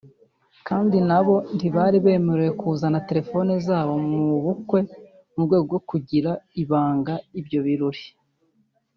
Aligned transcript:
Kandi 0.67 0.97
na 1.09 1.19
bo 1.25 1.35
ntibari 1.55 1.97
bemerewe 2.05 2.51
kuzana 2.61 2.99
terefone 3.09 3.51
zabo 3.67 3.93
mu 4.09 4.35
bukwe 4.45 4.79
mu 5.35 5.41
rwego 5.45 5.63
rwo 5.67 5.79
kugira 5.89 6.31
ibanga 6.61 7.13
ibyo 7.41 7.59
birori 7.65 8.03